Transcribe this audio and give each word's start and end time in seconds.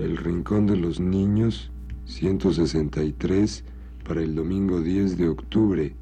El 0.00 0.16
Rincón 0.16 0.66
de 0.66 0.78
los 0.78 0.98
Niños, 0.98 1.70
163, 2.06 3.66
para 4.02 4.22
el 4.22 4.34
domingo 4.34 4.80
10 4.80 5.18
de 5.18 5.28
octubre. 5.28 5.94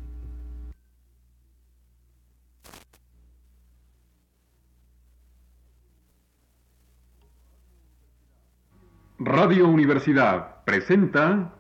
Radio 9.19 9.67
Universidad 9.67 10.65
presenta 10.65 11.57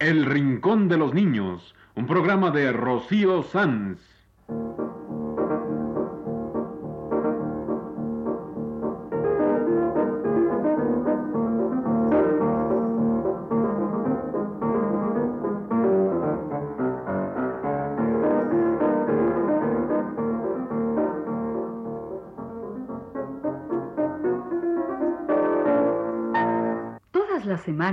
El 0.00 0.26
Rincón 0.26 0.88
de 0.88 0.96
los 0.96 1.14
Niños, 1.14 1.76
un 1.94 2.08
programa 2.08 2.50
de 2.50 2.72
Rocío 2.72 3.44
Sanz. 3.44 4.19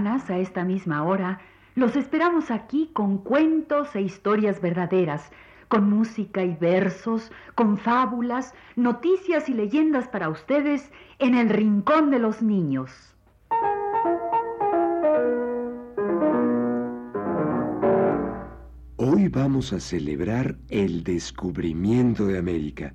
Semanas, 0.08 0.30
a 0.30 0.38
esta 0.38 0.64
misma 0.64 1.04
hora, 1.04 1.40
los 1.76 1.96
esperamos 1.96 2.50
aquí 2.50 2.90
con 2.94 3.18
cuentos 3.18 3.96
e 3.96 4.02
historias 4.02 4.62
verdaderas, 4.62 5.32
con 5.68 5.90
música 5.90 6.44
y 6.44 6.56
versos, 6.56 7.32
con 7.56 7.78
fábulas, 7.78 8.54
noticias 8.76 9.50
y 9.50 9.54
leyendas 9.54 10.08
para 10.08 10.30
ustedes 10.30 10.92
en 11.20 11.36
el 11.36 11.50
Rincón 11.50 12.10
de 12.10 12.20
los 12.20 12.42
Niños. 12.42 13.16
Hoy 18.96 19.28
vamos 19.28 19.74
a 19.74 19.80
celebrar 19.80 20.58
el 20.70 21.04
descubrimiento 21.04 22.28
de 22.28 22.38
América. 22.38 22.94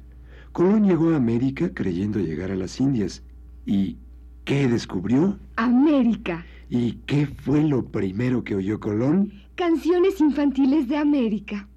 Colón 0.53 0.85
llegó 0.85 1.11
a 1.11 1.17
América 1.17 1.71
creyendo 1.75 2.19
llegar 2.19 2.51
a 2.51 2.57
las 2.57 2.81
Indias. 2.81 3.23
¿Y 3.67 3.99
qué 4.45 4.67
descubrió? 4.67 5.39
América. 5.57 6.45
¿Y 6.75 6.93
qué 7.05 7.27
fue 7.27 7.61
lo 7.61 7.85
primero 7.85 8.43
que 8.43 8.55
oyó 8.55 8.81
Colón? 8.81 9.31
Canciones 9.57 10.19
infantiles 10.21 10.89
de 10.89 10.97
América. 10.97 11.69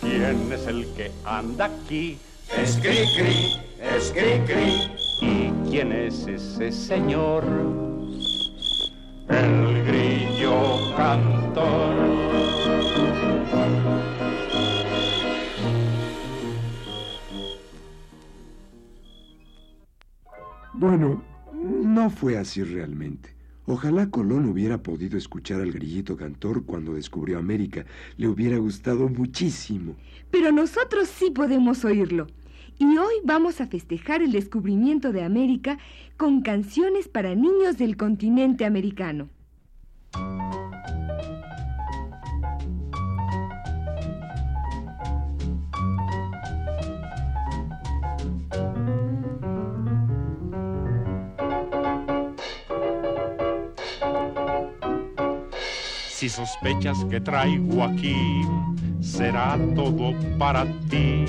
¿Quién 0.00 0.52
es 0.52 0.66
el 0.68 0.86
que 0.94 1.10
anda 1.24 1.64
aquí? 1.64 2.18
Es 2.56 2.76
cri 2.76 2.98
cri, 3.16 3.56
es 3.96 4.12
cri 4.12 4.38
cri. 4.46 5.26
¿Y 5.26 5.68
quién 5.68 5.90
es 5.90 6.28
ese 6.28 6.70
señor? 6.70 7.42
El 9.28 9.80
cantor. 10.96 12.10
Bueno, 20.72 21.22
no 21.62 22.10
fue 22.10 22.38
así 22.38 22.62
realmente. 22.62 23.34
Ojalá 23.66 24.10
Colón 24.10 24.48
hubiera 24.48 24.82
podido 24.82 25.18
escuchar 25.18 25.60
al 25.60 25.72
grillito 25.72 26.16
cantor 26.16 26.64
cuando 26.64 26.94
descubrió 26.94 27.38
América. 27.38 27.84
Le 28.16 28.28
hubiera 28.28 28.56
gustado 28.56 29.08
muchísimo. 29.08 29.94
Pero 30.30 30.50
nosotros 30.50 31.08
sí 31.08 31.30
podemos 31.30 31.84
oírlo. 31.84 32.26
Y 32.78 32.96
hoy 32.96 33.14
vamos 33.24 33.60
a 33.60 33.66
festejar 33.66 34.22
el 34.22 34.32
descubrimiento 34.32 35.12
de 35.12 35.22
América 35.22 35.78
con 36.16 36.40
canciones 36.40 37.08
para 37.08 37.34
niños 37.34 37.76
del 37.76 37.96
continente 37.96 38.64
americano. 38.64 39.28
Si 56.20 56.28
sospechas 56.28 57.02
que 57.06 57.18
traigo 57.18 57.82
aquí, 57.82 58.42
será 59.00 59.58
todo 59.74 60.12
para 60.38 60.66
ti. 60.90 61.24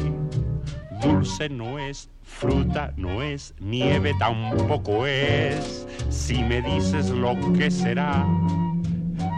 Dulce 1.02 1.48
no 1.48 1.80
es, 1.80 2.10
fruta 2.24 2.92
no 2.98 3.22
es, 3.22 3.54
nieve 3.62 4.14
tampoco 4.20 5.06
es. 5.06 5.88
Si 6.10 6.44
me 6.44 6.62
dices 6.62 7.10
lo 7.10 7.38
que 7.54 7.72
será, 7.72 8.28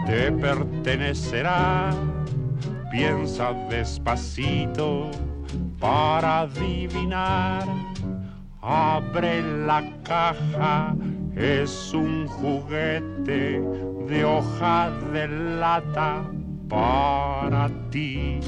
te 0.06 0.32
pertenecerá. 0.32 1.92
Piensa 2.90 3.52
despacito 3.70 5.08
para 5.78 6.40
adivinar. 6.40 7.64
Abre 8.60 9.40
la 9.64 9.88
caja, 10.02 10.96
es 11.36 11.94
un 11.94 12.26
juguete 12.26 13.62
de 14.08 14.24
hoja 14.24 14.90
de 15.12 15.28
lata 15.28 16.24
para 16.68 17.70
ti. 17.90 18.40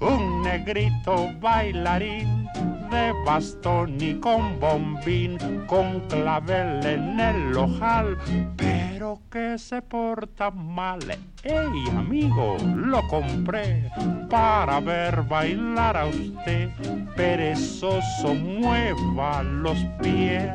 Un 0.00 0.42
negrito 0.42 1.28
bailarín 1.40 2.48
de 2.90 3.12
bastón 3.24 3.96
y 4.00 4.14
con 4.14 4.58
bombín, 4.58 5.38
con 5.66 6.00
clavel 6.08 6.84
en 6.84 7.20
el 7.20 7.56
ojal, 7.56 8.16
pero 8.56 9.20
que 9.30 9.58
se 9.58 9.82
porta 9.82 10.50
mal. 10.50 11.00
¡Ey, 11.42 11.88
amigo! 11.96 12.56
Lo 12.74 13.06
compré 13.08 13.90
para 14.28 14.80
ver 14.80 15.22
bailar 15.22 15.96
a 15.96 16.06
usted. 16.06 16.70
Perezoso, 17.14 18.34
mueva 18.34 19.42
los 19.42 19.78
pies. 20.00 20.50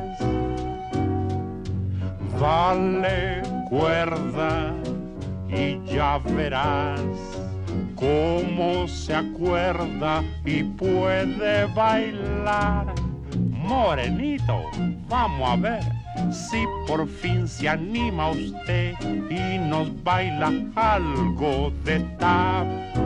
Dale 2.38 3.55
cuerda 3.68 4.72
y 5.48 5.80
ya 5.86 6.18
verás 6.18 7.00
cómo 7.94 8.86
se 8.88 9.14
acuerda 9.14 10.22
y 10.44 10.62
puede 10.62 11.66
bailar. 11.74 12.94
Morenito, 13.50 14.62
vamos 15.08 15.50
a 15.50 15.56
ver 15.56 15.82
si 16.32 16.64
por 16.86 17.06
fin 17.08 17.46
se 17.48 17.68
anima 17.68 18.30
usted 18.30 18.94
y 19.30 19.58
nos 19.58 19.90
baila 20.02 20.52
algo 20.76 21.72
de 21.84 22.00
tap. 22.18 23.05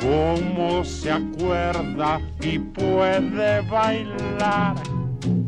cómo 0.00 0.84
se 0.84 1.10
acuerda 1.10 2.20
y 2.40 2.58
puede 2.58 3.60
bailar. 3.62 4.74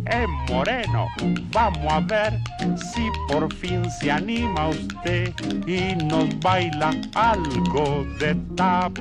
es 0.06 0.28
moreno. 0.50 1.06
Vamos 1.52 1.92
a 1.92 2.00
ver 2.00 2.38
si 2.76 3.08
por 3.28 3.52
fin 3.54 3.88
se 3.90 4.10
anima 4.10 4.68
usted 4.68 5.32
y 5.66 5.94
nos 6.04 6.38
baila 6.40 6.90
algo 7.14 8.04
de 8.18 8.34
tap. 8.56 8.98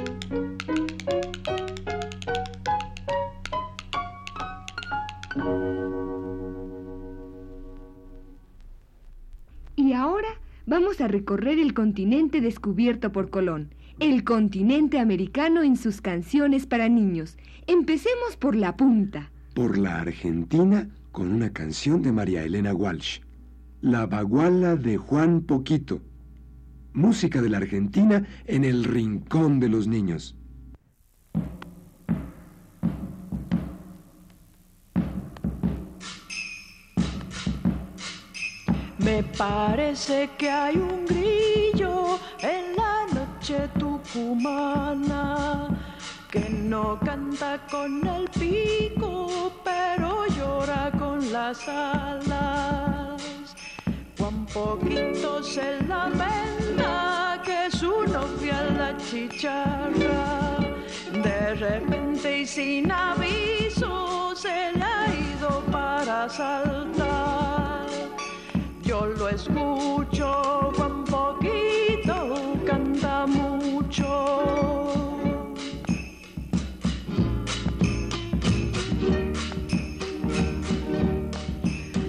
Y 9.75 9.93
ahora 9.93 10.27
vamos 10.65 11.01
a 11.01 11.07
recorrer 11.07 11.57
el 11.57 11.73
continente 11.73 12.41
descubierto 12.41 13.11
por 13.11 13.29
Colón, 13.29 13.73
el 13.99 14.23
continente 14.23 14.97
americano 14.99 15.61
en 15.61 15.75
sus 15.75 16.01
canciones 16.01 16.65
para 16.65 16.87
niños. 16.87 17.37
Empecemos 17.67 18.37
por 18.37 18.55
la 18.55 18.77
punta. 18.77 19.31
Por 19.53 19.77
la 19.77 19.99
Argentina 19.99 20.87
con 21.11 21.31
una 21.31 21.51
canción 21.51 22.01
de 22.01 22.11
María 22.11 22.43
Elena 22.43 22.73
Walsh, 22.73 23.19
La 23.81 24.05
Baguala 24.05 24.75
de 24.75 24.97
Juan 24.97 25.41
Poquito. 25.41 26.01
Música 26.93 27.41
de 27.41 27.49
la 27.49 27.57
Argentina 27.57 28.25
en 28.45 28.63
el 28.63 28.83
Rincón 28.83 29.59
de 29.59 29.69
los 29.69 29.87
Niños. 29.87 30.35
Me 38.99 39.23
parece 39.37 40.29
que 40.37 40.49
hay 40.49 40.77
un 40.77 41.05
la 41.05 41.68
que 46.29 46.49
no 46.49 46.99
canta 46.99 47.59
con 47.71 48.05
el 48.05 48.27
pico, 48.29 49.51
pero 49.63 50.27
llora 50.27 50.91
con 50.99 51.31
las 51.31 51.67
alas. 51.67 53.55
Cuán 54.17 54.45
poquito 54.45 55.41
se 55.41 55.81
lamenta 55.87 57.41
que 57.43 57.71
su 57.71 58.03
novia 58.07 58.61
la 58.77 58.97
chicharra, 58.97 60.59
de 61.11 61.55
repente 61.55 62.39
y 62.39 62.45
sin 62.45 62.91
aviso 62.91 64.35
se 64.35 64.71
le 64.73 64.83
ha 64.83 65.07
ido 65.07 65.61
para 65.71 66.29
saltar 66.29 67.39
yo 68.89 69.05
lo 69.05 69.29
escucho 69.29 70.71
un 70.79 71.03
poquito, 71.03 72.15
canta 72.65 73.27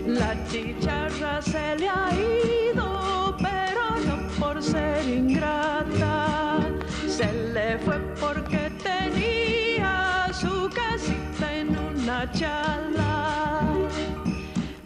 La 0.06 0.36
chicharra 0.50 1.40
se 1.40 1.76
le 1.78 1.88
ha 1.88 2.10
ido, 2.12 3.34
pero 3.38 3.96
no 4.06 4.28
por 4.38 4.62
ser 4.62 5.08
ingrata, 5.08 6.60
se 7.08 7.32
le 7.54 7.78
fue 7.78 7.98
porque 8.20 8.70
tenía 8.82 10.28
su 10.34 10.68
casita 10.68 11.50
en 11.50 11.78
una 11.78 12.30
chala. 12.32 13.72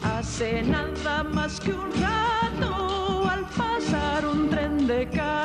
Hace 0.00 0.62
nada 0.62 1.24
más 1.24 1.58
que 1.58 1.72
un 1.72 1.90
rato 2.00 3.28
al 3.28 3.44
pasar 3.46 4.24
un 4.26 4.48
tren 4.48 4.86
de 4.86 5.08
carga 5.08 5.43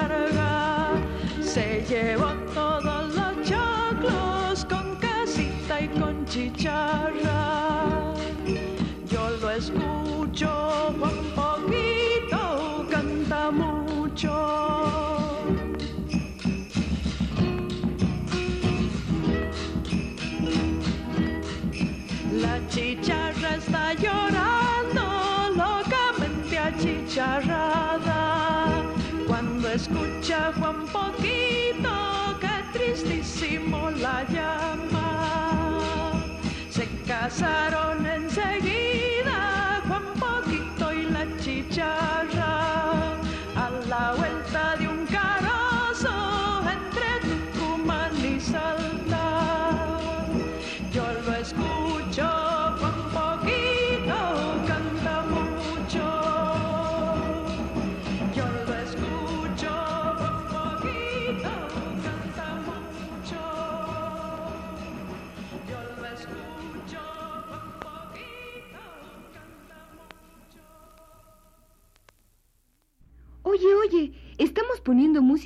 con 6.39 6.53
chicharra 6.53 6.98
se 37.29 37.78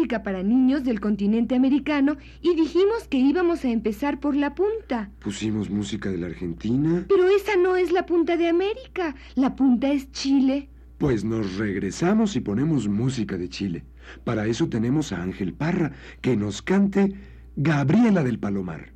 música 0.04 0.22
para 0.22 0.44
niños 0.44 0.84
del 0.84 1.00
continente 1.00 1.56
americano 1.56 2.18
y 2.42 2.56
dijimos 2.56 3.08
que 3.10 3.18
íbamos 3.18 3.64
a 3.64 3.70
empezar 3.70 4.20
por 4.20 4.36
la 4.36 4.54
punta. 4.54 5.10
Pusimos 5.20 5.70
música 5.70 6.10
de 6.10 6.18
la 6.18 6.26
Argentina. 6.26 7.06
Pero 7.08 7.30
esa 7.30 7.56
no 7.56 7.78
es 7.78 7.94
la 7.94 8.06
punta 8.06 8.36
de 8.36 8.50
América. 8.50 9.16
La 9.36 9.56
punta 9.56 9.94
es 9.94 10.12
Chile. 10.12 10.68
Pues 10.98 11.24
nos 11.24 11.56
regresamos 11.56 12.36
y 12.36 12.42
ponemos 12.42 12.90
música 12.90 13.38
de 13.38 13.48
Chile. 13.48 13.86
Para 14.26 14.46
eso 14.46 14.68
tenemos 14.68 15.14
a 15.14 15.24
Ángel 15.24 15.54
Parra, 15.54 15.94
que 16.20 16.36
nos 16.36 16.62
cante 16.62 17.14
Gabriela 17.56 18.26
del 18.26 18.40
Palomar. 18.40 18.92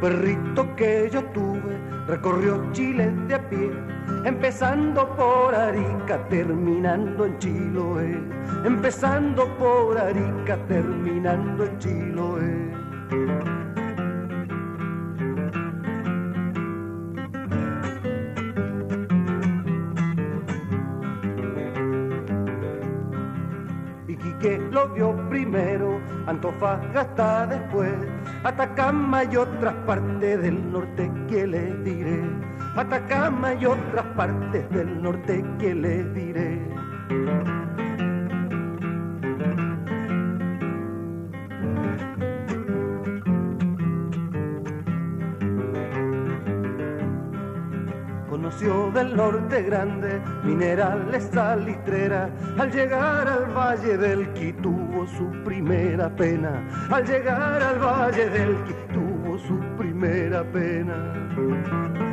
Perrito 0.00 0.76
que 0.76 1.10
yo 1.12 1.24
tuve 1.34 1.76
recorrió 2.06 2.70
Chile 2.72 3.12
de 3.26 3.34
a 3.34 3.48
pie, 3.50 3.70
empezando 4.24 5.08
por 5.16 5.52
Arica, 5.52 6.26
terminando 6.28 7.26
en 7.26 7.36
Chiloé, 7.38 8.22
empezando 8.64 9.46
por 9.58 9.98
Arica, 9.98 10.56
terminando 10.68 11.64
en 11.64 11.78
Chiloé. 11.78 12.68
Iquique 24.06 24.58
lo 24.70 24.88
vio 24.90 25.28
primero, 25.28 26.00
Antofagasta 26.26 27.46
después, 27.48 27.92
Atacama 28.44 29.24
y 29.24 29.36
otras 29.36 29.74
partes 29.84 30.40
del 30.40 30.70
norte 30.72 31.10
que 31.28 31.46
les 31.46 31.84
diré. 31.84 32.22
Atacama 32.76 33.54
y 33.54 33.66
otras 33.66 34.06
partes 34.16 34.70
del 34.70 35.02
norte 35.02 35.44
que 35.58 35.74
les 35.74 36.14
diré. 36.14 36.62
Conoció 48.30 48.92
del 48.92 49.16
norte 49.16 49.62
grande 49.62 50.22
minerales 50.44 51.28
salitreras. 51.32 52.30
Al 52.56 52.70
llegar 52.70 53.26
al 53.26 53.46
valle 53.46 53.98
del 53.98 54.32
Qui 54.34 54.52
tuvo 54.98 55.06
su 55.06 55.44
primera 55.44 56.08
pena. 56.08 56.66
Al 56.90 57.06
llegar 57.06 57.62
al 57.62 57.78
valle 57.78 58.28
del 58.30 58.56
tuvo 58.92 59.38
su 59.38 59.58
primera 59.76 60.42
pena. 60.50 62.07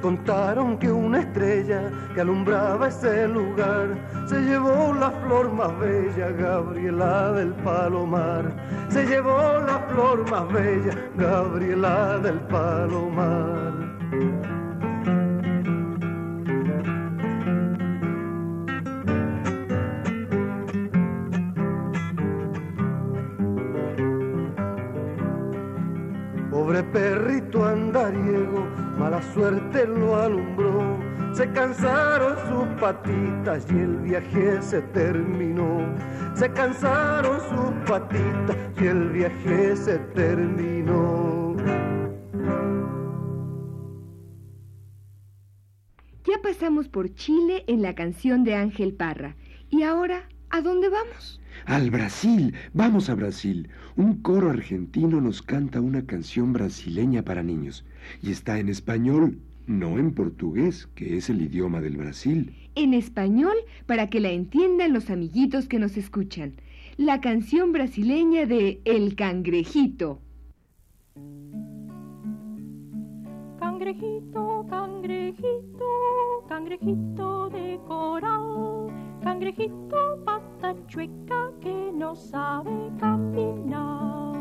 Contaron 0.00 0.78
que 0.78 0.92
una 0.92 1.20
estrella 1.20 1.90
que 2.14 2.20
alumbraba 2.20 2.86
ese 2.86 3.26
lugar 3.26 3.98
se 4.26 4.40
llevó 4.40 4.94
la 4.94 5.10
flor 5.10 5.52
más 5.52 5.76
bella, 5.80 6.30
Gabriela 6.30 7.32
del 7.32 7.52
Palomar. 7.64 8.44
Se 8.88 9.04
llevó 9.04 9.58
la 9.66 9.84
flor 9.90 10.30
más 10.30 10.52
bella, 10.52 10.94
Gabriela 11.16 12.18
del 12.18 12.38
Palomar. 12.42 13.67
Lo 29.74 30.16
alumbró. 30.16 30.98
Se 31.34 31.50
cansaron 31.52 32.36
sus 32.48 32.80
patitas 32.80 33.66
y 33.70 33.78
el 33.78 33.96
viaje 33.98 34.62
se 34.62 34.80
terminó. 34.80 35.80
Se 36.34 36.50
cansaron 36.52 37.38
sus 37.40 37.88
patitas 37.88 38.56
y 38.80 38.86
el 38.86 39.10
viaje 39.10 39.76
se 39.76 39.98
terminó. 40.14 41.54
Ya 46.24 46.42
pasamos 46.42 46.88
por 46.88 47.14
Chile 47.14 47.64
en 47.66 47.82
la 47.82 47.94
canción 47.94 48.44
de 48.44 48.54
Ángel 48.54 48.94
Parra. 48.94 49.36
¿Y 49.70 49.82
ahora 49.82 50.28
a 50.50 50.62
dónde 50.62 50.88
vamos? 50.88 51.40
Al 51.66 51.90
Brasil, 51.90 52.54
vamos 52.72 53.10
a 53.10 53.14
Brasil. 53.14 53.68
Un 53.96 54.22
coro 54.22 54.50
argentino 54.50 55.20
nos 55.20 55.42
canta 55.42 55.80
una 55.80 56.06
canción 56.06 56.52
brasileña 56.52 57.22
para 57.22 57.42
niños. 57.42 57.84
Y 58.22 58.30
está 58.30 58.58
en 58.58 58.68
español, 58.68 59.38
no 59.68 59.98
en 59.98 60.14
portugués, 60.14 60.88
que 60.94 61.16
es 61.16 61.28
el 61.28 61.42
idioma 61.42 61.80
del 61.80 61.96
Brasil. 61.96 62.54
En 62.74 62.94
español 62.94 63.54
para 63.86 64.08
que 64.08 64.20
la 64.20 64.30
entiendan 64.30 64.92
los 64.92 65.10
amiguitos 65.10 65.68
que 65.68 65.78
nos 65.78 65.96
escuchan. 65.96 66.54
La 66.96 67.20
canción 67.20 67.72
brasileña 67.72 68.46
de 68.46 68.80
El 68.84 69.14
Cangrejito. 69.14 70.20
Cangrejito, 73.60 74.66
cangrejito, 74.68 76.44
cangrejito 76.48 77.50
de 77.50 77.78
coral, 77.86 78.88
cangrejito 79.22 80.22
pata 80.24 80.74
chueca 80.88 81.52
que 81.60 81.92
no 81.94 82.16
sabe 82.16 82.90
caminar, 82.98 84.34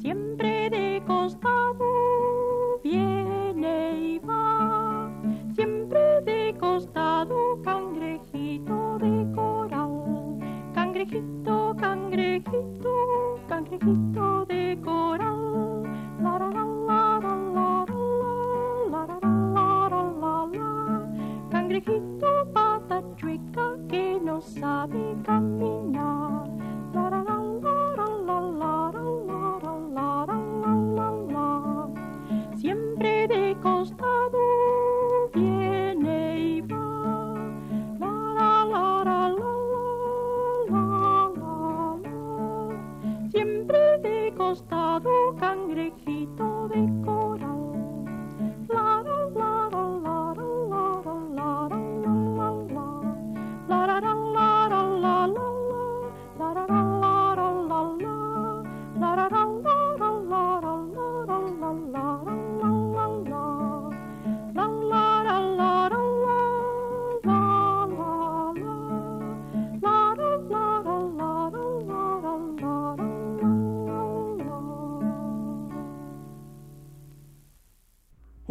siempre 0.00 0.70
de 0.70 1.02
costado 1.06 2.57
viene 2.82 3.98
y 3.98 4.18
va, 4.20 5.10
siempre 5.54 6.20
de 6.22 6.54
costado 6.58 7.60
cangrejito 7.62 8.98
de 8.98 9.26
coral, 9.34 10.38
cangrejito, 10.74 11.74
cangrejito, 11.78 13.40
cangrejito 13.48 14.44
de 14.46 14.78
coral, 14.84 15.82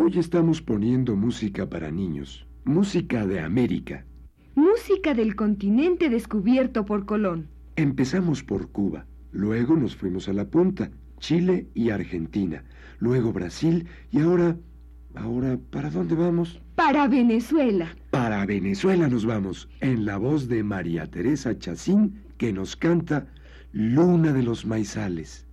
Hoy 0.07 0.19
estamos 0.19 0.61
poniendo 0.61 1.17
música 1.17 1.69
para 1.69 1.91
niños, 1.91 2.47
música 2.63 3.27
de 3.27 3.41
América. 3.41 4.05
Música 4.55 5.13
del 5.13 5.35
continente 5.35 6.09
descubierto 6.09 6.85
por 6.85 7.05
Colón. 7.05 7.49
Empezamos 7.75 8.41
por 8.41 8.71
Cuba, 8.71 9.05
luego 9.33 9.75
nos 9.75 9.97
fuimos 9.97 10.29
a 10.29 10.33
la 10.33 10.45
punta, 10.45 10.91
Chile 11.19 11.67
y 11.73 11.89
Argentina, 11.89 12.63
luego 12.99 13.33
Brasil 13.33 13.85
y 14.09 14.21
ahora, 14.21 14.55
ahora, 15.13 15.59
¿para 15.71 15.89
dónde 15.89 16.15
vamos? 16.15 16.61
Para 16.75 17.09
Venezuela. 17.09 17.93
Para 18.09 18.45
Venezuela 18.45 19.09
nos 19.09 19.25
vamos, 19.25 19.67
en 19.81 20.05
la 20.05 20.15
voz 20.15 20.47
de 20.47 20.63
María 20.63 21.07
Teresa 21.07 21.59
Chacín, 21.59 22.23
que 22.37 22.53
nos 22.53 22.77
canta 22.77 23.27
Luna 23.73 24.31
de 24.31 24.43
los 24.43 24.65
Maizales. 24.65 25.46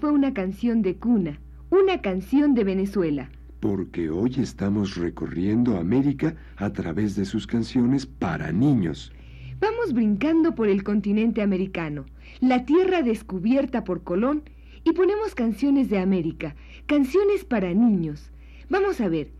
Fue 0.00 0.10
una 0.10 0.34
canción 0.34 0.82
de 0.82 0.96
cuna, 0.96 1.40
una 1.70 2.00
canción 2.00 2.54
de 2.54 2.64
Venezuela. 2.64 3.30
Porque 3.60 4.10
hoy 4.10 4.34
estamos 4.38 4.96
recorriendo 4.96 5.78
América 5.78 6.36
a 6.56 6.72
través 6.72 7.16
de 7.16 7.24
sus 7.24 7.46
canciones 7.46 8.06
para 8.06 8.52
niños. 8.52 9.12
Vamos 9.58 9.94
brincando 9.94 10.54
por 10.54 10.68
el 10.68 10.84
continente 10.84 11.40
americano, 11.40 12.04
la 12.40 12.64
tierra 12.64 13.02
descubierta 13.02 13.84
por 13.84 14.02
Colón, 14.02 14.42
y 14.84 14.92
ponemos 14.92 15.34
canciones 15.34 15.88
de 15.88 15.98
América, 15.98 16.54
canciones 16.86 17.44
para 17.44 17.74
niños. 17.74 18.30
Vamos 18.68 19.00
a 19.00 19.08
ver, 19.08 19.32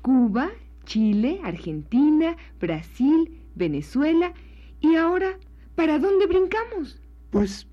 Cuba, 0.00 0.50
Chile, 0.86 1.40
Argentina, 1.42 2.36
Brasil, 2.60 3.38
Venezuela, 3.54 4.32
y 4.80 4.94
ahora, 4.94 5.38
¿para 5.74 5.98
dónde 5.98 6.26
brincamos? 6.26 7.00
Pues, 7.30 7.66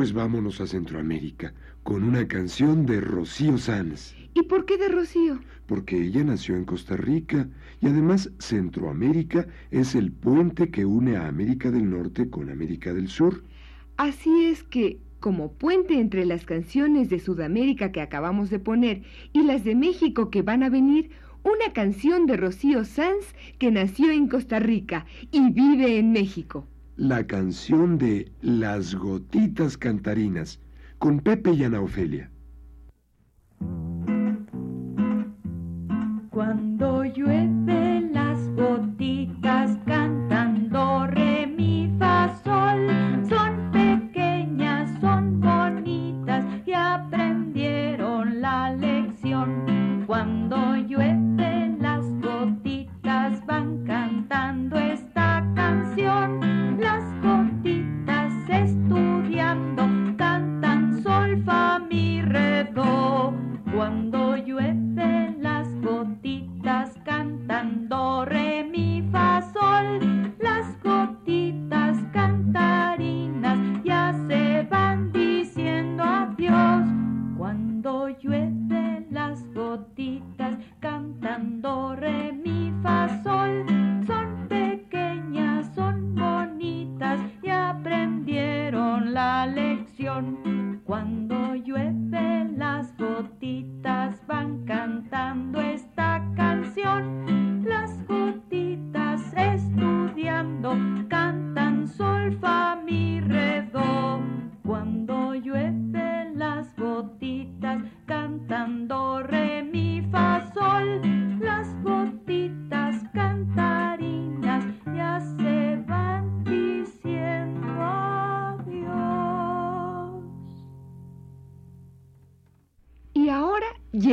pues 0.00 0.14
vámonos 0.14 0.62
a 0.62 0.66
Centroamérica 0.66 1.52
con 1.82 2.04
una 2.04 2.26
canción 2.26 2.86
de 2.86 3.02
Rocío 3.02 3.58
Sanz. 3.58 4.14
¿Y 4.32 4.44
por 4.44 4.64
qué 4.64 4.78
de 4.78 4.88
Rocío? 4.88 5.40
Porque 5.66 6.02
ella 6.02 6.24
nació 6.24 6.56
en 6.56 6.64
Costa 6.64 6.96
Rica 6.96 7.50
y 7.82 7.86
además 7.86 8.30
Centroamérica 8.38 9.46
es 9.70 9.94
el 9.94 10.10
puente 10.10 10.70
que 10.70 10.86
une 10.86 11.18
a 11.18 11.28
América 11.28 11.70
del 11.70 11.90
Norte 11.90 12.30
con 12.30 12.48
América 12.48 12.94
del 12.94 13.08
Sur. 13.08 13.44
Así 13.98 14.46
es 14.46 14.62
que, 14.62 15.00
como 15.20 15.52
puente 15.52 16.00
entre 16.00 16.24
las 16.24 16.46
canciones 16.46 17.10
de 17.10 17.18
Sudamérica 17.18 17.92
que 17.92 18.00
acabamos 18.00 18.48
de 18.48 18.58
poner 18.58 19.02
y 19.34 19.42
las 19.42 19.64
de 19.64 19.74
México 19.74 20.30
que 20.30 20.40
van 20.40 20.62
a 20.62 20.70
venir, 20.70 21.10
una 21.42 21.74
canción 21.74 22.24
de 22.24 22.38
Rocío 22.38 22.86
Sanz 22.86 23.34
que 23.58 23.70
nació 23.70 24.10
en 24.10 24.28
Costa 24.28 24.60
Rica 24.60 25.04
y 25.30 25.50
vive 25.50 25.98
en 25.98 26.12
México. 26.12 26.66
La 27.00 27.26
canción 27.26 27.96
de 27.96 28.30
Las 28.42 28.94
Gotitas 28.94 29.78
Cantarinas 29.78 30.60
con 30.98 31.20
Pepe 31.20 31.52
y 31.52 31.64
Ana 31.64 31.80
Ofelia. 31.80 32.30
Cuando 36.28 37.04
llueve 37.04 37.79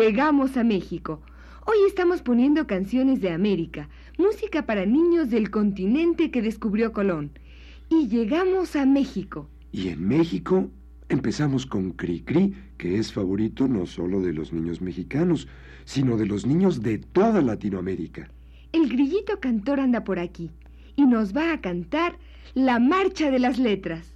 llegamos 0.08 0.56
a 0.56 0.63
México. 0.63 1.22
Hoy 1.65 1.76
estamos 1.86 2.22
poniendo 2.22 2.65
canciones 2.65 3.20
de 3.20 3.30
América, 3.30 3.89
música 4.17 4.65
para 4.65 4.86
niños 4.86 5.30
del 5.30 5.52
continente 5.52 6.32
que 6.32 6.41
descubrió 6.41 6.93
Colón. 6.93 7.32
Y 7.89 8.08
llegamos 8.08 8.78
a 8.78 8.86
México. 8.86 9.50
Y 9.74 9.89
en 9.89 10.08
México 10.08 10.70
empezamos 11.10 11.65
con 11.65 11.91
Cri 11.91 12.22
Cri, 12.22 12.56
que 12.78 12.98
es 12.98 13.12
favorito 13.12 13.67
no 13.67 13.86
solo 13.86 14.22
de 14.22 14.32
los 14.32 14.54
niños 14.54 14.80
mexicanos, 14.80 15.50
sino 15.84 16.15
de 16.15 16.26
los 16.26 16.46
niños 16.46 16.82
de 16.82 17.00
toda 17.00 17.41
Latinoamérica. 17.41 18.32
El 18.72 18.88
grillito 18.88 19.41
cantor 19.41 19.82
anda 19.82 20.06
por 20.06 20.20
aquí 20.20 20.52
y 20.96 21.06
nos 21.06 21.36
va 21.36 21.52
a 21.52 21.60
cantar 21.60 22.17
la 22.54 22.80
marcha 22.80 23.30
de 23.30 23.39
las 23.39 23.60
letras. 23.60 24.15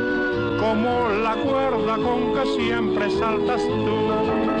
como 0.61 1.09
la 1.09 1.33
cuerda 1.37 1.97
con 1.97 2.33
que 2.35 2.45
siempre 2.55 3.09
saltas 3.09 3.65
tú. 3.65 4.60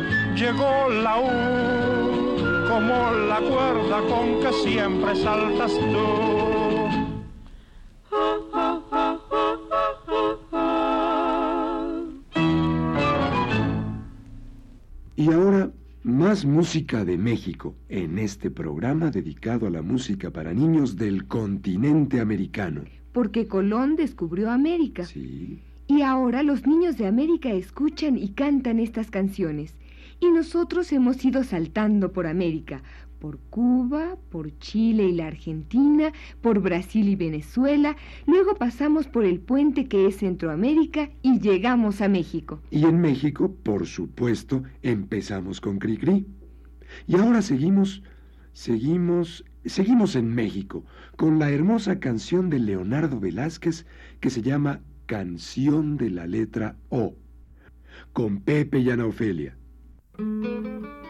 llegó 0.35 0.89
la 0.89 1.19
U, 1.19 2.69
como 2.69 3.11
la 3.27 3.39
cuerda 3.39 4.01
con 4.07 4.39
que 4.41 4.53
siempre 4.63 5.15
saltas 5.15 5.73
tú. 5.73 6.41
Y 15.15 15.31
ahora, 15.31 15.71
más 16.03 16.45
música 16.45 17.05
de 17.05 17.17
México 17.17 17.75
en 17.89 18.17
este 18.17 18.49
programa 18.49 19.11
dedicado 19.11 19.67
a 19.67 19.69
la 19.69 19.83
música 19.83 20.31
para 20.31 20.53
niños 20.53 20.95
del 20.95 21.27
continente 21.27 22.19
americano. 22.19 22.83
Porque 23.11 23.47
Colón 23.47 23.95
descubrió 23.97 24.49
América. 24.49 25.05
Sí. 25.05 25.61
Y 25.87 26.01
ahora 26.01 26.41
los 26.41 26.65
niños 26.65 26.97
de 26.97 27.05
América 27.05 27.51
escuchan 27.51 28.17
y 28.17 28.29
cantan 28.29 28.79
estas 28.79 29.11
canciones. 29.11 29.75
Y 30.21 30.29
nosotros 30.29 30.91
hemos 30.93 31.25
ido 31.25 31.43
saltando 31.43 32.13
por 32.13 32.27
América, 32.27 32.83
por 33.17 33.39
Cuba, 33.49 34.17
por 34.29 34.55
Chile 34.59 35.05
y 35.05 35.13
la 35.13 35.25
Argentina, 35.25 36.13
por 36.41 36.59
Brasil 36.59 37.09
y 37.09 37.15
Venezuela, 37.15 37.95
luego 38.27 38.53
pasamos 38.53 39.07
por 39.07 39.25
el 39.25 39.39
puente 39.39 39.87
que 39.87 40.05
es 40.05 40.17
Centroamérica 40.17 41.09
y 41.23 41.39
llegamos 41.39 42.01
a 42.01 42.07
México. 42.07 42.61
Y 42.69 42.85
en 42.85 43.01
México, 43.01 43.51
por 43.63 43.87
supuesto, 43.87 44.61
empezamos 44.83 45.59
con 45.59 45.79
Cricri. 45.79 46.27
Y 47.07 47.15
ahora 47.15 47.41
seguimos, 47.41 48.03
seguimos, 48.53 49.43
seguimos 49.65 50.15
en 50.15 50.35
México 50.35 50.85
con 51.15 51.39
la 51.39 51.49
hermosa 51.49 51.99
canción 51.99 52.51
de 52.51 52.59
Leonardo 52.59 53.19
Velázquez 53.19 53.87
que 54.19 54.29
se 54.29 54.43
llama 54.43 54.81
Canción 55.07 55.97
de 55.97 56.11
la 56.11 56.27
letra 56.27 56.75
O, 56.89 57.15
con 58.13 58.41
Pepe 58.41 58.81
y 58.81 58.91
Ana 58.91 59.07
Ofelia. 59.07 59.57
Thank 60.17 60.45
you. 60.45 61.00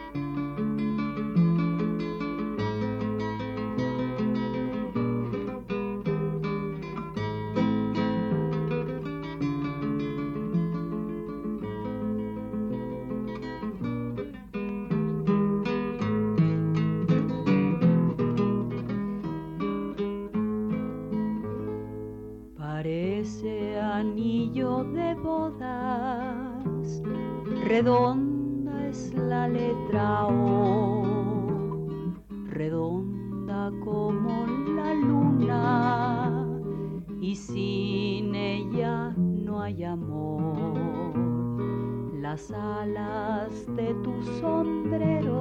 Las 42.42 42.50
alas 42.58 43.66
de 43.76 43.94
tu 44.02 44.20
sombrero 44.40 45.36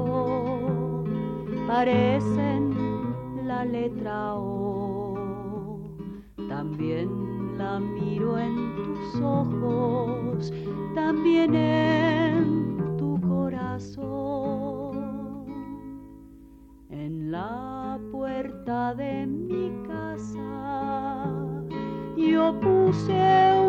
parecen 1.67 2.75
la 3.47 3.65
letra 3.65 4.35
O 4.35 5.79
también 6.47 7.57
la 7.57 7.79
miro 7.79 8.37
en 8.37 8.75
tus 8.75 9.15
ojos, 9.19 10.53
también 10.93 11.55
en 11.55 12.97
tu 12.97 13.19
corazón. 13.21 14.91
En 16.91 17.31
la 17.31 17.99
puerta 18.11 18.93
de 18.93 19.25
mi 19.25 19.71
casa 19.87 21.25
yo 22.15 22.59
puse 22.59 23.60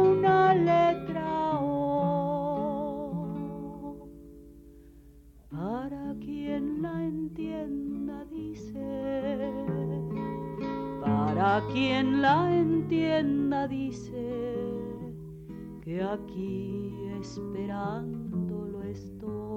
para 11.52 11.66
quien 11.66 12.22
la 12.22 12.50
entienda 12.50 13.68
dice 13.68 14.54
que 15.84 16.02
aquí 16.02 16.94
esperándolo 17.20 18.82
estoy. 18.84 19.51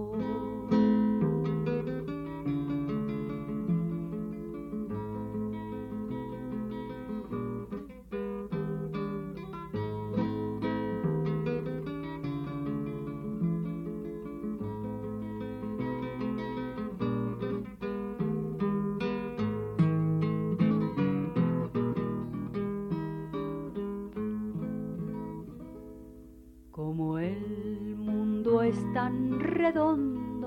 Tan 29.06 29.39
redondo, 29.39 30.41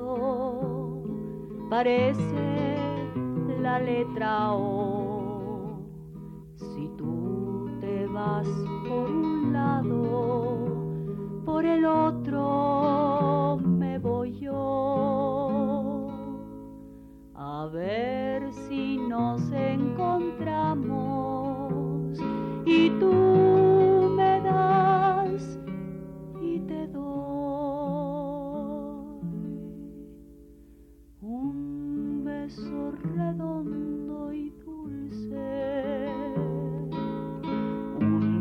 parece 1.71 2.77
la 3.63 3.79
letra 3.79 4.53
O. 4.53 4.88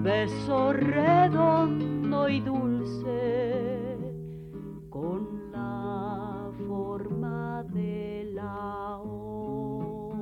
beso 0.08 0.72
redondo 0.72 2.30
y 2.30 2.40
dulce 2.40 3.98
con 4.90 5.52
la 5.52 6.50
forma 6.66 7.66
de 7.74 8.32
la 8.34 9.00
O. 9.00 10.16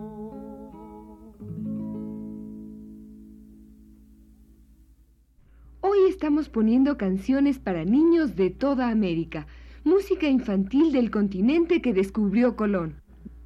Hoy 5.81 5.99
estamos 6.09 6.49
poniendo 6.49 6.97
canciones 6.97 7.59
para 7.59 7.85
niños 7.85 8.35
de 8.35 8.49
toda 8.49 8.89
América, 8.89 9.45
música 9.83 10.27
infantil 10.27 10.93
del 10.93 11.11
continente 11.11 11.83
que 11.83 11.93
descubrió 11.93 12.55
Colón. 12.55 13.03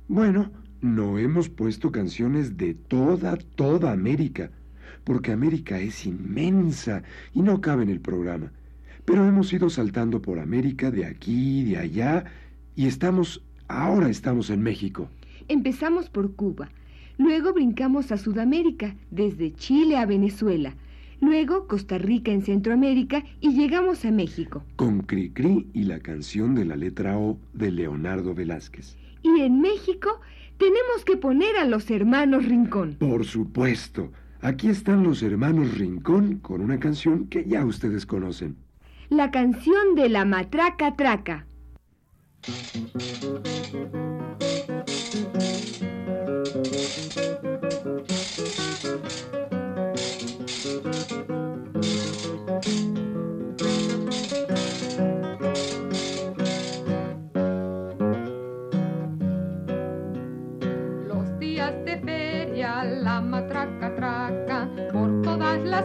Bueno, 0.08 0.52
no 0.80 1.18
hemos 1.18 1.50
puesto 1.50 1.92
canciones 1.92 2.56
de 2.56 2.76
toda, 2.76 3.36
toda 3.36 3.92
América, 3.92 4.52
porque 5.04 5.32
América 5.32 5.80
es 5.80 6.06
inmensa 6.06 7.04
y 7.34 7.42
no 7.42 7.62
cabe 7.62 7.84
en 7.84 7.90
el 7.90 8.00
programa. 8.00 8.52
Pero 9.06 9.26
hemos 9.26 9.52
ido 9.54 9.70
saltando 9.70 10.22
por 10.22 10.40
América 10.40 10.92
de 10.92 11.06
aquí, 11.06 11.64
de 11.64 11.78
allá, 11.78 12.26
y 12.76 12.88
estamos, 12.88 13.44
ahora 13.68 14.10
estamos 14.10 14.50
en 14.50 14.62
México. 14.62 15.10
Empezamos 15.48 16.10
por 16.10 16.36
Cuba, 16.36 16.70
luego 17.18 17.54
brincamos 17.54 18.12
a 18.12 18.18
Sudamérica, 18.18 18.96
desde 19.10 19.54
Chile 19.56 19.98
a 19.98 20.06
Venezuela, 20.06 20.76
luego 21.22 21.68
Costa 21.68 21.98
Rica 21.98 22.32
en 22.32 22.44
Centroamérica 22.44 23.24
y 23.42 23.54
llegamos 23.54 24.06
a 24.06 24.12
México. 24.12 24.64
Con 24.76 25.02
Cricri 25.02 25.68
y 25.74 25.84
la 25.84 26.00
canción 26.00 26.54
de 26.54 26.66
la 26.66 26.76
letra 26.76 27.18
O 27.18 27.40
de 27.54 27.72
Leonardo 27.72 28.36
Velázquez. 28.36 28.96
Y 29.24 29.42
en 29.42 29.60
México 29.60 30.22
Tenemos 30.60 31.06
que 31.06 31.16
poner 31.16 31.56
a 31.56 31.64
los 31.64 31.90
hermanos 31.90 32.46
Rincón. 32.46 32.96
Por 33.00 33.24
supuesto. 33.24 34.12
Aquí 34.42 34.70
están 34.70 35.04
los 35.04 35.22
hermanos 35.22 35.78
Rincón 35.78 36.38
con 36.38 36.62
una 36.62 36.80
canción 36.80 37.28
que 37.28 37.44
ya 37.44 37.66
ustedes 37.66 38.06
conocen. 38.06 38.56
La 39.10 39.32
canción 39.32 39.96
de 39.96 40.08
la 40.08 40.24
matraca 40.24 40.96
traca. 40.96 41.46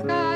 Todas 0.02 0.33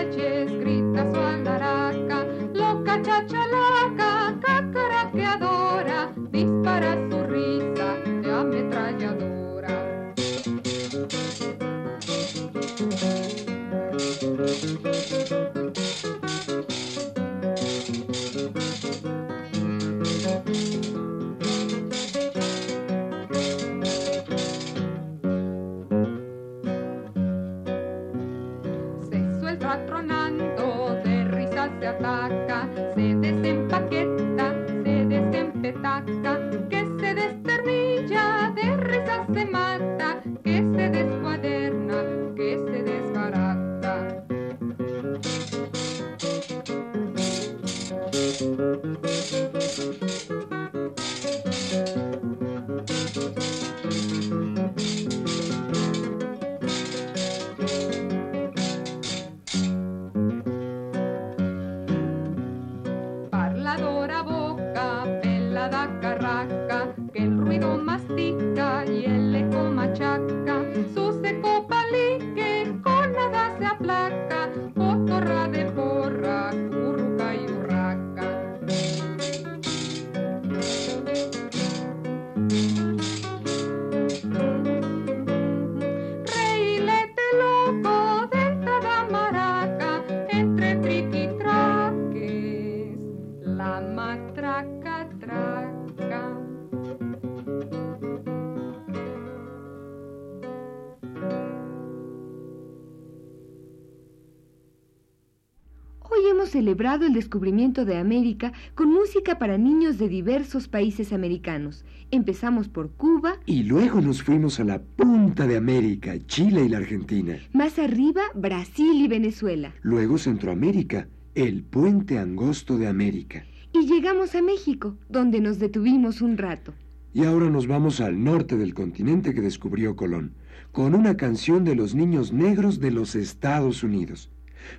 celebrado 106.59 107.07
el 107.07 107.13
descubrimiento 107.13 107.85
de 107.85 107.99
América 107.99 108.53
con 108.75 108.89
música 108.93 109.39
para 109.39 109.57
niños 109.59 109.97
de 109.97 110.09
diversos 110.09 110.67
países 110.67 111.13
americanos. 111.13 111.85
Empezamos 112.11 112.67
por 112.69 112.91
Cuba, 112.91 113.35
Y 113.47 113.63
luego 113.63 114.01
nos 114.01 114.25
fuimos 114.25 114.59
a 114.59 114.65
la 114.65 114.83
punta 114.83 115.47
de 115.47 115.57
América, 115.57 116.19
Chile 116.27 116.65
y 116.65 116.69
la 116.69 116.79
Argentina. 116.79 117.39
más 117.53 117.79
arriba 117.79 118.23
Brasil 118.35 119.01
y 119.01 119.07
Venezuela. 119.07 119.73
Luego 119.83 120.19
Centroamérica, 120.19 121.07
el 121.37 121.63
puente 121.63 122.19
angosto 122.19 122.77
de 122.77 122.89
América. 122.89 123.45
Y 123.73 123.87
llegamos 123.87 124.35
a 124.35 124.43
México, 124.43 124.97
donde 125.09 125.41
nos 125.41 125.61
detuvimos 125.61 126.21
un 126.23 126.39
rato. 126.39 126.75
Y 127.15 127.23
ahora 127.23 127.49
nos 127.51 127.69
vamos 127.69 128.01
al 128.01 128.25
norte 128.25 128.57
del 128.57 128.75
continente 128.75 129.33
que 129.33 129.43
descubrió 129.43 129.95
Colón, 129.95 130.33
con 130.73 130.97
una 130.97 131.17
canción 131.17 131.63
de 131.63 131.77
los 131.77 131.95
niños 131.95 132.33
negros 132.33 132.81
de 132.81 132.91
los 132.91 133.15
Estados 133.15 133.85
Unidos. 133.85 134.33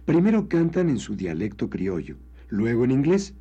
Primero 0.05 0.47
cantan 0.47 0.89
en 0.89 0.97
su 0.97 1.15
dialecto 1.15 1.69
criollo, 1.69 2.17
luego 2.49 2.83
en 2.85 2.91
inglés. 2.91 3.33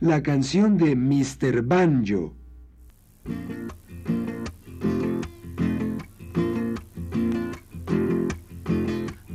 La 0.00 0.22
canción 0.22 0.76
de 0.76 0.96
Mr. 0.96 1.62
Banjo. 1.62 2.34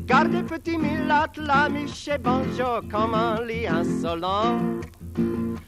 Gardez 0.06 0.44
petit 0.44 0.78
mulâtre, 0.78 1.40
là, 1.42 1.70
Michel 1.70 2.20
Bonjour, 2.22 2.82
comment 2.92 3.40
lit 3.42 3.68
insolent. 3.68 4.82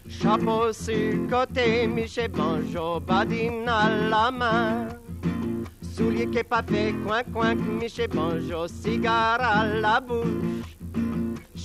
Chapeau 0.09 0.73
sur 0.73 1.27
côté, 1.29 1.87
Michel 1.87 2.31
Bonjour, 2.31 2.99
badine 3.01 3.67
à 3.67 3.89
la 4.09 4.31
main. 4.31 4.87
Soulier 5.81 6.27
qui 6.27 6.39
est 6.39 6.47
fait, 6.69 6.93
coin 7.05 7.23
coin, 7.31 7.55
Michel 7.55 8.09
Bonjour, 8.13 8.67
cigare 8.67 9.41
à 9.41 9.65
la 9.65 10.01
bouche. 10.01 10.80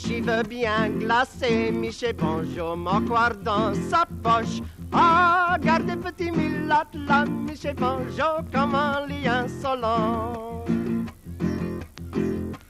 Cheveux 0.06 0.44
bien 0.44 0.88
glacés, 1.00 1.72
Michel 1.72 2.14
Bonjour, 2.14 2.76
moquoir 2.76 3.34
dans 3.34 3.74
sa 3.90 4.06
poche. 4.22 4.62
Ah, 4.92 5.56
gardez 5.60 5.96
petit 5.96 6.30
mulâtre, 6.30 6.96
là, 7.08 7.24
Michel 7.24 7.74
Bonjour, 7.74 8.44
comment 8.52 9.04
lit 9.08 9.26
insolent. 9.26 10.64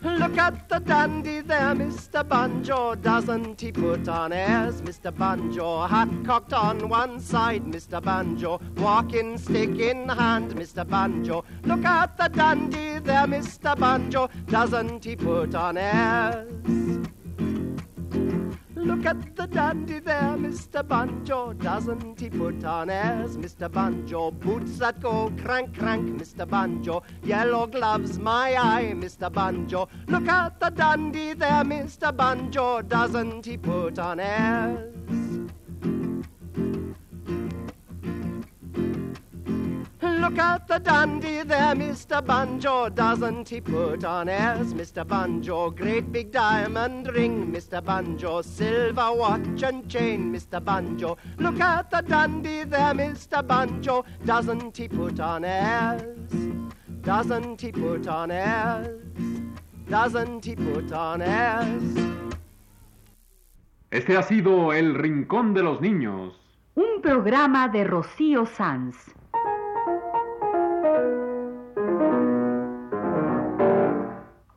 Look 0.03 0.39
at 0.39 0.67
the 0.71 0.81
dandy 0.81 1.43
there, 1.43 1.75
Mr. 1.75 2.27
Banjo. 2.27 2.95
Doesn't 2.95 3.61
he 3.61 3.71
put 3.71 4.09
on 4.09 4.33
airs, 4.33 4.81
Mr. 4.81 5.15
Banjo? 5.15 5.87
Hat 5.87 6.09
cocked 6.25 6.55
on 6.55 6.89
one 6.89 7.21
side, 7.21 7.65
Mr. 7.65 8.03
Banjo. 8.03 8.61
Walking 8.79 9.37
stick 9.37 9.79
in 9.79 10.09
hand, 10.09 10.55
Mr. 10.55 10.89
Banjo. 10.89 11.45
Look 11.65 11.85
at 11.85 12.17
the 12.17 12.29
dandy 12.31 12.99
there, 12.99 13.27
Mr. 13.27 13.79
Banjo. 13.79 14.31
Doesn't 14.47 15.05
he 15.05 15.17
put 15.17 15.55
on 15.55 15.77
airs? 15.77 16.97
Look 18.97 19.05
at 19.05 19.37
the 19.37 19.47
dandy 19.47 19.99
there, 19.99 20.37
Mr. 20.39 20.83
Banjo. 20.83 21.53
Doesn't 21.53 22.19
he 22.19 22.31
put 22.31 22.65
on 22.65 22.89
airs, 22.89 23.37
Mr. 23.37 23.71
Banjo? 23.71 24.31
Boots 24.31 24.79
that 24.79 25.03
go 25.03 25.31
crank, 25.43 25.79
crank, 25.79 26.19
Mr. 26.19 26.49
Banjo. 26.49 27.03
Yellow 27.23 27.67
gloves, 27.67 28.19
my 28.19 28.57
eye, 28.57 28.95
Mr. 28.97 29.31
Banjo. 29.31 29.87
Look 30.09 30.27
at 30.29 30.59
the 30.61 30.71
dandy 30.71 31.35
there, 31.35 31.63
Mr. 31.63 32.17
Banjo. 32.17 32.81
Doesn't 32.81 33.45
he 33.45 33.59
put 33.59 33.99
on 33.99 34.19
airs? 34.19 34.96
Look 40.37 40.45
at 40.45 40.69
the 40.69 40.79
dandy 40.79 41.43
there, 41.45 41.75
Mr. 41.75 42.21
Banjo. 42.23 42.91
Doesn't 42.91 43.49
he 43.49 43.59
put 43.59 44.05
on 44.05 44.29
airs, 44.29 44.75
Mr. 44.75 45.09
Banjo? 45.09 45.71
Great 45.71 46.13
big 46.13 46.31
diamond 46.31 47.09
ring, 47.09 47.51
Mr. 47.51 47.83
Banjo. 47.83 48.43
Silver 48.43 49.15
watch 49.15 49.63
and 49.63 49.89
chain, 49.89 50.31
Mr. 50.31 50.63
Banjo. 50.63 51.17
Look 51.39 51.59
at 51.59 51.91
the 51.91 52.03
dandy 52.03 52.65
there, 52.65 52.93
Mr. 52.93 53.47
Banjo. 53.47 54.05
Doesn't 54.27 54.77
he 54.77 54.89
put 54.89 55.21
on 55.21 55.43
airs? 55.43 56.31
Doesn't 57.01 57.59
he 57.59 57.73
put 57.73 58.07
on 58.07 58.31
airs? 58.31 59.01
Doesn't 59.89 60.45
he 60.45 60.55
put 60.55 60.93
on 60.93 61.23
airs? 61.23 61.97
Este 63.91 64.19
ha 64.19 64.23
sido 64.23 64.75
El 64.75 64.97
Rincón 64.97 65.55
de 65.55 65.63
los 65.63 65.81
Niños. 65.81 66.35
Un 66.75 67.01
programa 67.01 67.69
de 67.69 67.85
Rocío 67.85 68.45
Sanz. 68.45 69.17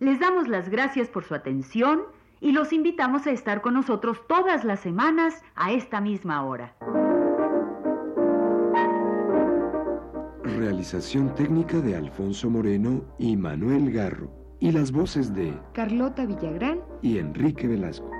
les 0.00 0.18
damos 0.18 0.48
las 0.48 0.68
gracias 0.68 1.08
por 1.08 1.24
su 1.24 1.34
atención 1.34 2.02
y 2.40 2.52
los 2.52 2.72
invitamos 2.72 3.26
a 3.26 3.32
estar 3.32 3.60
con 3.60 3.74
nosotros 3.74 4.26
todas 4.26 4.64
las 4.64 4.80
semanas 4.80 5.42
a 5.54 5.72
esta 5.72 6.00
misma 6.00 6.42
hora. 6.44 6.74
Realización 10.42 11.34
técnica 11.34 11.80
de 11.80 11.96
Alfonso 11.96 12.48
Moreno 12.48 13.04
y 13.18 13.36
Manuel 13.36 13.92
Garro. 13.92 14.30
Y 14.58 14.72
las 14.72 14.90
voces 14.90 15.34
de 15.34 15.54
Carlota 15.72 16.26
Villagrán 16.26 16.80
y 17.02 17.18
Enrique 17.18 17.66
Velasco. 17.66 18.10